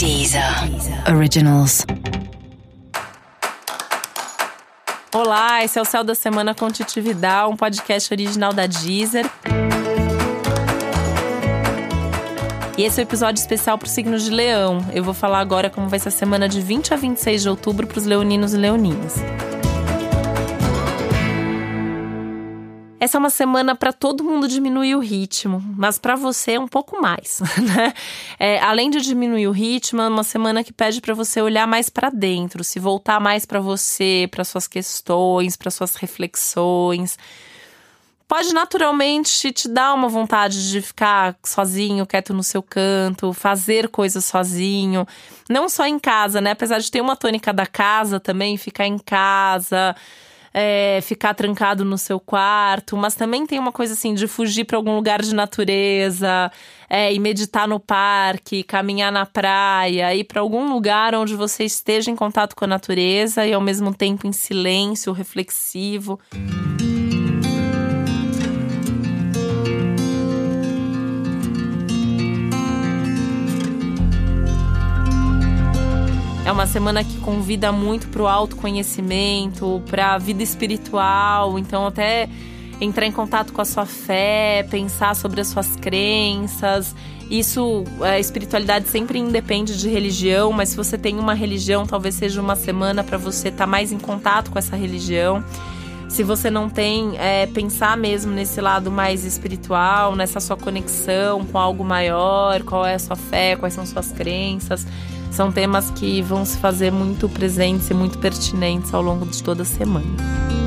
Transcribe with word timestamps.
Deezer 0.00 0.42
Originals. 1.14 1.84
Olá, 5.14 5.62
esse 5.62 5.78
é 5.78 5.82
o 5.82 5.84
Céu 5.84 6.02
da 6.02 6.14
Semana 6.14 6.54
com 6.54 6.70
Titi 6.70 7.02
Vidal, 7.02 7.50
um 7.50 7.56
podcast 7.56 8.10
original 8.10 8.50
da 8.54 8.66
Deezer. 8.66 9.30
E 12.78 12.82
esse 12.82 12.98
é 12.98 13.02
o 13.02 13.04
um 13.04 13.08
episódio 13.08 13.42
especial 13.42 13.76
para 13.76 13.84
o 13.84 13.90
signo 13.90 14.18
de 14.18 14.30
Leão. 14.30 14.82
Eu 14.94 15.04
vou 15.04 15.12
falar 15.12 15.40
agora 15.40 15.68
como 15.68 15.86
vai 15.86 15.98
ser 15.98 16.08
a 16.08 16.12
semana 16.12 16.48
de 16.48 16.62
20 16.62 16.94
a 16.94 16.96
26 16.96 17.42
de 17.42 17.48
outubro 17.50 17.86
para 17.86 17.98
os 17.98 18.06
leoninos 18.06 18.54
e 18.54 18.56
leoninas. 18.56 19.16
Essa 23.00 23.16
é 23.16 23.18
uma 23.18 23.30
semana 23.30 23.74
para 23.74 23.94
todo 23.94 24.22
mundo 24.22 24.46
diminuir 24.46 24.94
o 24.94 24.98
ritmo, 24.98 25.64
mas 25.74 25.98
para 25.98 26.16
você 26.16 26.52
é 26.52 26.60
um 26.60 26.68
pouco 26.68 27.00
mais, 27.00 27.40
né? 27.74 27.94
É, 28.38 28.60
além 28.60 28.90
de 28.90 29.00
diminuir 29.00 29.48
o 29.48 29.52
ritmo, 29.52 30.02
é 30.02 30.08
uma 30.08 30.22
semana 30.22 30.62
que 30.62 30.70
pede 30.70 31.00
para 31.00 31.14
você 31.14 31.40
olhar 31.40 31.66
mais 31.66 31.88
para 31.88 32.10
dentro, 32.10 32.62
se 32.62 32.78
voltar 32.78 33.18
mais 33.18 33.46
para 33.46 33.58
você, 33.58 34.28
para 34.30 34.44
suas 34.44 34.68
questões, 34.68 35.56
para 35.56 35.70
suas 35.70 35.94
reflexões. 35.94 37.18
Pode 38.28 38.52
naturalmente 38.52 39.50
te 39.50 39.66
dar 39.66 39.94
uma 39.94 40.06
vontade 40.06 40.70
de 40.70 40.82
ficar 40.82 41.38
sozinho, 41.42 42.06
quieto 42.06 42.34
no 42.34 42.42
seu 42.42 42.62
canto, 42.62 43.32
fazer 43.32 43.88
coisas 43.88 44.26
sozinho, 44.26 45.06
não 45.48 45.70
só 45.70 45.86
em 45.86 45.98
casa, 45.98 46.38
né? 46.38 46.50
Apesar 46.50 46.78
de 46.78 46.90
ter 46.90 47.00
uma 47.00 47.16
tônica 47.16 47.50
da 47.50 47.66
casa 47.66 48.20
também, 48.20 48.58
ficar 48.58 48.86
em 48.86 48.98
casa 48.98 49.96
é, 50.52 51.00
ficar 51.02 51.34
trancado 51.34 51.84
no 51.84 51.96
seu 51.96 52.18
quarto, 52.18 52.96
mas 52.96 53.14
também 53.14 53.46
tem 53.46 53.58
uma 53.58 53.72
coisa 53.72 53.92
assim 53.92 54.14
de 54.14 54.26
fugir 54.26 54.64
para 54.64 54.76
algum 54.76 54.96
lugar 54.96 55.22
de 55.22 55.34
natureza 55.34 56.50
é, 56.88 57.12
e 57.12 57.18
meditar 57.18 57.68
no 57.68 57.78
parque, 57.78 58.62
caminhar 58.62 59.12
na 59.12 59.24
praia, 59.24 60.14
ir 60.14 60.24
para 60.24 60.40
algum 60.40 60.72
lugar 60.72 61.14
onde 61.14 61.34
você 61.34 61.64
esteja 61.64 62.10
em 62.10 62.16
contato 62.16 62.56
com 62.56 62.64
a 62.64 62.68
natureza 62.68 63.46
e 63.46 63.52
ao 63.52 63.60
mesmo 63.60 63.94
tempo 63.94 64.26
em 64.26 64.32
silêncio, 64.32 65.12
reflexivo. 65.12 66.18
É 76.50 76.52
uma 76.52 76.66
semana 76.66 77.04
que 77.04 77.16
convida 77.18 77.70
muito 77.70 78.08
para 78.08 78.22
o 78.22 78.26
autoconhecimento, 78.26 79.80
para 79.88 80.14
a 80.14 80.18
vida 80.18 80.42
espiritual, 80.42 81.56
então 81.60 81.86
até 81.86 82.28
entrar 82.80 83.06
em 83.06 83.12
contato 83.12 83.52
com 83.52 83.60
a 83.60 83.64
sua 83.64 83.86
fé, 83.86 84.66
pensar 84.68 85.14
sobre 85.14 85.40
as 85.40 85.46
suas 85.46 85.76
crenças. 85.76 86.92
Isso, 87.30 87.84
a 88.00 88.18
espiritualidade 88.18 88.88
sempre 88.88 89.20
independe 89.20 89.78
de 89.78 89.88
religião, 89.88 90.50
mas 90.50 90.70
se 90.70 90.76
você 90.76 90.98
tem 90.98 91.20
uma 91.20 91.34
religião, 91.34 91.86
talvez 91.86 92.16
seja 92.16 92.40
uma 92.42 92.56
semana 92.56 93.04
para 93.04 93.16
você 93.16 93.46
estar 93.46 93.58
tá 93.58 93.66
mais 93.68 93.92
em 93.92 93.98
contato 94.00 94.50
com 94.50 94.58
essa 94.58 94.74
religião. 94.74 95.44
Se 96.08 96.24
você 96.24 96.50
não 96.50 96.68
tem, 96.68 97.16
é, 97.16 97.46
pensar 97.46 97.96
mesmo 97.96 98.32
nesse 98.32 98.60
lado 98.60 98.90
mais 98.90 99.24
espiritual, 99.24 100.16
nessa 100.16 100.40
sua 100.40 100.56
conexão 100.56 101.44
com 101.44 101.56
algo 101.56 101.84
maior, 101.84 102.64
qual 102.64 102.84
é 102.84 102.94
a 102.94 102.98
sua 102.98 103.14
fé, 103.14 103.54
quais 103.54 103.72
são 103.72 103.86
suas 103.86 104.10
crenças 104.10 104.84
são 105.30 105.50
temas 105.50 105.90
que 105.90 106.20
vão 106.22 106.44
se 106.44 106.58
fazer 106.58 106.90
muito 106.90 107.28
presentes 107.28 107.90
e 107.90 107.94
muito 107.94 108.18
pertinentes 108.18 108.92
ao 108.92 109.02
longo 109.02 109.26
de 109.26 109.42
toda 109.42 109.62
a 109.62 109.66
semana. 109.66 110.59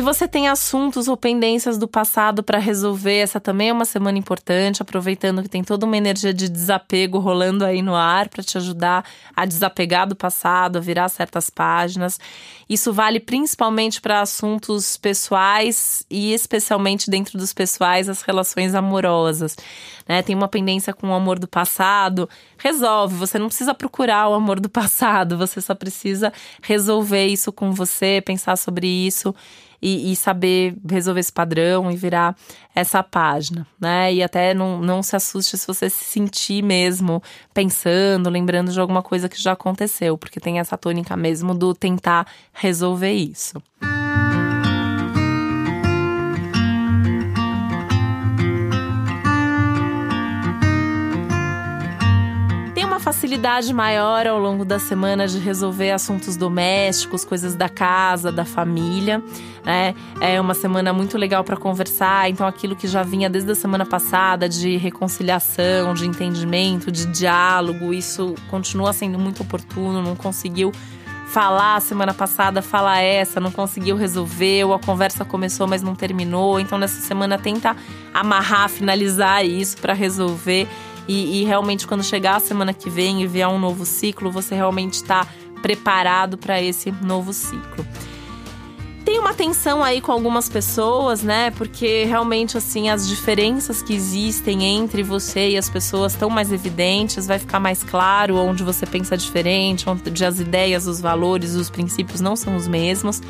Se 0.00 0.02
você 0.02 0.26
tem 0.26 0.48
assuntos 0.48 1.08
ou 1.08 1.16
pendências 1.16 1.76
do 1.76 1.86
passado 1.86 2.42
para 2.42 2.56
resolver, 2.56 3.18
essa 3.18 3.38
também 3.38 3.68
é 3.68 3.72
uma 3.74 3.84
semana 3.84 4.16
importante, 4.16 4.80
aproveitando 4.80 5.42
que 5.42 5.48
tem 5.48 5.62
toda 5.62 5.84
uma 5.84 5.94
energia 5.94 6.32
de 6.32 6.48
desapego 6.48 7.18
rolando 7.18 7.66
aí 7.66 7.82
no 7.82 7.94
ar 7.94 8.30
para 8.30 8.42
te 8.42 8.56
ajudar 8.56 9.04
a 9.36 9.44
desapegar 9.44 10.08
do 10.08 10.16
passado, 10.16 10.78
a 10.78 10.80
virar 10.80 11.10
certas 11.10 11.50
páginas. 11.50 12.18
Isso 12.66 12.94
vale 12.94 13.20
principalmente 13.20 14.00
para 14.00 14.22
assuntos 14.22 14.96
pessoais 14.96 16.02
e 16.08 16.32
especialmente 16.32 17.10
dentro 17.10 17.36
dos 17.36 17.52
pessoais 17.52 18.08
as 18.08 18.22
relações 18.22 18.74
amorosas. 18.74 19.54
Né? 20.08 20.22
Tem 20.22 20.34
uma 20.34 20.48
pendência 20.48 20.94
com 20.94 21.10
o 21.10 21.14
amor 21.14 21.38
do 21.38 21.46
passado, 21.46 22.26
resolve. 22.56 23.16
Você 23.16 23.38
não 23.38 23.48
precisa 23.48 23.74
procurar 23.74 24.30
o 24.30 24.32
amor 24.32 24.60
do 24.60 24.70
passado, 24.72 25.36
você 25.36 25.60
só 25.60 25.74
precisa 25.74 26.32
resolver 26.62 27.26
isso 27.26 27.52
com 27.52 27.72
você, 27.72 28.22
pensar 28.24 28.56
sobre 28.56 28.86
isso 28.86 29.34
e, 29.80 30.12
e, 30.12 30.16
saber 30.16 30.76
resolver 30.88 31.20
esse 31.20 31.32
padrão 31.32 31.90
e 31.90 31.96
virar 31.96 32.36
essa 32.74 33.02
página, 33.02 33.66
né? 33.80 34.12
E 34.12 34.22
até 34.22 34.54
não, 34.54 34.80
não 34.80 35.02
se 35.02 35.16
assuste 35.16 35.56
se 35.56 35.66
você 35.66 35.88
se 35.88 36.04
sentir 36.04 36.62
mesmo 36.62 37.22
pensando, 37.52 38.30
lembrando 38.30 38.72
de 38.72 38.80
alguma 38.80 39.02
coisa 39.02 39.28
que 39.28 39.40
já 39.40 39.52
aconteceu, 39.52 40.16
porque 40.16 40.40
tem 40.40 40.58
essa 40.58 40.76
tônica 40.76 41.16
mesmo 41.16 41.54
do 41.54 41.74
tentar 41.74 42.26
resolver 42.52 43.12
isso. 43.12 43.60
Facilidade 53.00 53.72
maior 53.72 54.26
ao 54.26 54.38
longo 54.38 54.64
da 54.64 54.78
semana 54.78 55.26
de 55.26 55.38
resolver 55.38 55.90
assuntos 55.90 56.36
domésticos, 56.36 57.24
coisas 57.24 57.54
da 57.54 57.68
casa, 57.68 58.30
da 58.30 58.44
família. 58.44 59.22
Né? 59.64 59.94
É 60.20 60.40
uma 60.40 60.54
semana 60.54 60.92
muito 60.92 61.16
legal 61.18 61.42
para 61.42 61.56
conversar. 61.56 62.30
Então, 62.30 62.46
aquilo 62.46 62.76
que 62.76 62.86
já 62.86 63.02
vinha 63.02 63.28
desde 63.28 63.50
a 63.50 63.54
semana 63.54 63.86
passada 63.86 64.48
de 64.48 64.76
reconciliação, 64.76 65.94
de 65.94 66.06
entendimento, 66.06 66.92
de 66.92 67.06
diálogo, 67.06 67.92
isso 67.92 68.34
continua 68.48 68.92
sendo 68.92 69.18
muito 69.18 69.42
oportuno. 69.42 70.02
Não 70.02 70.14
conseguiu 70.14 70.70
falar 71.30 71.80
semana 71.80 72.12
passada, 72.12 72.60
fala 72.60 72.98
essa, 72.98 73.38
não 73.38 73.52
conseguiu 73.52 73.96
resolver, 73.96 74.64
ou 74.64 74.74
a 74.74 74.80
conversa 74.80 75.24
começou, 75.24 75.66
mas 75.66 75.80
não 75.80 75.94
terminou. 75.94 76.58
Então, 76.58 76.76
nessa 76.76 77.00
semana, 77.00 77.38
tenta 77.38 77.76
amarrar, 78.12 78.68
finalizar 78.68 79.44
isso 79.44 79.78
para 79.78 79.94
resolver 79.94 80.68
e, 81.08 81.40
e 81.40 81.44
realmente, 81.44 81.86
quando 81.86 82.02
chegar 82.02 82.36
a 82.36 82.40
semana 82.40 82.72
que 82.72 82.88
vem 82.88 83.22
e 83.22 83.26
vier 83.26 83.48
um 83.48 83.58
novo 83.58 83.84
ciclo, 83.84 84.30
você 84.30 84.54
realmente 84.54 84.94
está 84.94 85.26
preparado 85.62 86.38
para 86.38 86.60
esse 86.60 86.90
novo 87.02 87.32
ciclo 87.32 87.84
tem 89.10 89.18
uma 89.18 89.34
tensão 89.34 89.82
aí 89.82 90.00
com 90.00 90.12
algumas 90.12 90.48
pessoas, 90.48 91.20
né? 91.20 91.50
Porque 91.50 92.04
realmente, 92.04 92.56
assim, 92.56 92.90
as 92.90 93.08
diferenças 93.08 93.82
que 93.82 93.92
existem 93.92 94.62
entre 94.62 95.02
você 95.02 95.50
e 95.50 95.58
as 95.58 95.68
pessoas 95.68 96.12
estão 96.12 96.30
mais 96.30 96.52
evidentes, 96.52 97.26
vai 97.26 97.36
ficar 97.36 97.58
mais 97.58 97.82
claro 97.82 98.36
onde 98.36 98.62
você 98.62 98.86
pensa 98.86 99.16
diferente, 99.16 99.90
onde 99.90 100.24
as 100.24 100.38
ideias, 100.38 100.86
os 100.86 101.00
valores, 101.00 101.56
os 101.56 101.68
princípios 101.68 102.20
não 102.20 102.36
são 102.36 102.54
os 102.54 102.68
mesmos. 102.68 103.20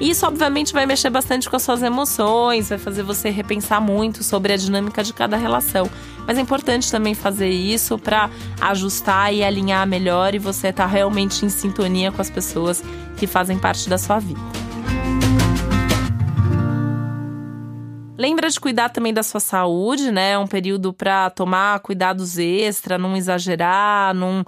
E 0.00 0.10
isso, 0.10 0.24
obviamente, 0.24 0.72
vai 0.72 0.86
mexer 0.86 1.10
bastante 1.10 1.50
com 1.50 1.56
as 1.56 1.62
suas 1.62 1.82
emoções, 1.82 2.68
vai 2.68 2.78
fazer 2.78 3.02
você 3.02 3.30
repensar 3.30 3.80
muito 3.80 4.22
sobre 4.22 4.52
a 4.52 4.56
dinâmica 4.56 5.02
de 5.02 5.12
cada 5.12 5.36
relação. 5.36 5.90
Mas 6.24 6.38
é 6.38 6.40
importante 6.40 6.90
também 6.90 7.14
fazer 7.14 7.48
isso 7.48 7.98
para 7.98 8.30
ajustar 8.60 9.34
e 9.34 9.42
alinhar 9.42 9.84
melhor 9.88 10.36
e 10.36 10.38
você 10.38 10.68
estar 10.68 10.84
tá 10.84 10.88
realmente 10.88 11.44
em 11.44 11.48
sintonia 11.48 12.12
com 12.12 12.22
as 12.22 12.30
pessoas 12.30 12.82
que 13.16 13.26
fazem 13.26 13.58
parte 13.58 13.88
da 13.88 13.98
sua 13.98 14.20
vida. 14.20 14.40
Lembra 18.16 18.50
de 18.50 18.60
cuidar 18.60 18.90
também 18.90 19.12
da 19.12 19.22
sua 19.22 19.40
saúde, 19.40 20.12
né? 20.12 20.32
É 20.32 20.38
um 20.38 20.46
período 20.46 20.92
para 20.92 21.30
tomar 21.30 21.80
cuidados 21.80 22.38
extra, 22.38 22.98
não 22.98 23.16
exagerar, 23.16 24.14
não 24.14 24.44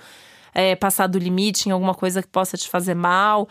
é, 0.55 0.77
passar 0.77 1.07
do 1.07 1.19
limite 1.19 1.69
em 1.69 1.73
alguma 1.73 1.95
coisa 1.95 2.21
que 2.21 2.29
possa 2.29 2.57
te 2.57 2.69
fazer 2.69 2.95
mal. 2.95 3.49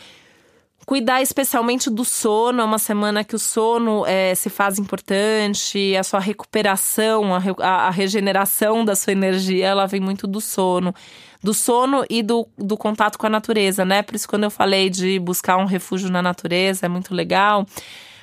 Cuidar 0.89 1.22
especialmente 1.22 1.88
do 1.88 2.03
sono, 2.03 2.61
é 2.61 2.66
uma 2.66 2.79
semana 2.79 3.23
que 3.23 3.35
o 3.35 3.38
sono 3.38 4.03
é, 4.07 4.33
se 4.33 4.50
faz 4.50 4.80
importante, 4.80 5.95
a 5.95 6.01
sua 6.01 6.19
recuperação, 6.19 7.25
a, 7.36 7.68
a, 7.86 7.91
regeneração 7.91 8.83
da 8.83 8.95
sua 8.95 9.13
energia, 9.13 9.68
ela 9.68 9.86
vem 9.86 10.01
muito 10.01 10.25
do 10.25 10.41
sono. 10.41 10.91
Do 11.44 11.53
sono 11.53 12.03
e 12.09 12.24
do, 12.24 12.47
do 12.57 12.75
contato 12.75 13.19
com 13.19 13.27
a 13.27 13.30
natureza, 13.30 13.86
né? 13.86 14.01
Por 14.01 14.15
isso, 14.15 14.27
quando 14.27 14.45
eu 14.45 14.50
falei 14.50 14.89
de 14.89 15.19
buscar 15.19 15.57
um 15.57 15.65
refúgio 15.65 16.09
na 16.09 16.24
natureza, 16.24 16.88
é 16.88 16.89
muito 16.89 17.13
legal 17.13 17.68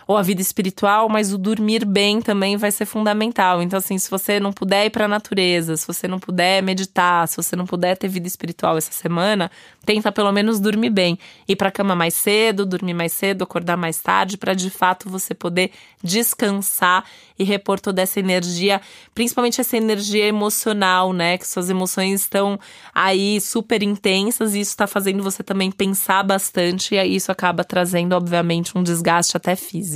ou 0.06 0.16
a 0.16 0.22
vida 0.22 0.40
espiritual, 0.40 1.08
mas 1.08 1.32
o 1.32 1.38
dormir 1.38 1.84
bem 1.84 2.22
também 2.22 2.56
vai 2.56 2.70
ser 2.70 2.86
fundamental. 2.86 3.60
Então, 3.60 3.78
assim, 3.78 3.98
se 3.98 4.08
você 4.08 4.38
não 4.38 4.52
puder 4.52 4.86
ir 4.86 4.90
para 4.90 5.06
a 5.06 5.08
natureza, 5.08 5.76
se 5.76 5.86
você 5.86 6.06
não 6.06 6.20
puder 6.20 6.62
meditar, 6.62 7.26
se 7.26 7.36
você 7.36 7.56
não 7.56 7.66
puder 7.66 7.96
ter 7.96 8.06
vida 8.06 8.28
espiritual 8.28 8.78
essa 8.78 8.92
semana, 8.92 9.50
tenta 9.84 10.12
pelo 10.12 10.30
menos 10.30 10.60
dormir 10.60 10.90
bem. 10.90 11.18
Ir 11.48 11.56
para 11.56 11.68
a 11.68 11.72
cama 11.72 11.96
mais 11.96 12.14
cedo, 12.14 12.64
dormir 12.64 12.94
mais 12.94 13.12
cedo, 13.12 13.42
acordar 13.42 13.76
mais 13.76 13.98
tarde, 13.98 14.36
para 14.36 14.54
de 14.54 14.70
fato 14.70 15.10
você 15.10 15.34
poder 15.34 15.72
descansar 16.02 17.04
e 17.38 17.42
repor 17.44 17.80
toda 17.80 18.00
essa 18.00 18.20
energia, 18.20 18.80
principalmente 19.14 19.60
essa 19.60 19.76
energia 19.76 20.24
emocional, 20.26 21.12
né? 21.12 21.36
Que 21.36 21.46
suas 21.46 21.68
emoções 21.68 22.20
estão 22.20 22.58
aí 22.94 23.40
super 23.40 23.82
intensas 23.82 24.54
e 24.54 24.60
isso 24.60 24.70
está 24.70 24.86
fazendo 24.86 25.22
você 25.22 25.42
também 25.42 25.70
pensar 25.70 26.22
bastante, 26.22 26.94
e 26.94 27.16
isso 27.16 27.30
acaba 27.32 27.64
trazendo, 27.64 28.14
obviamente, 28.14 28.76
um 28.78 28.82
desgaste 28.82 29.36
até 29.36 29.56
físico. 29.56 29.95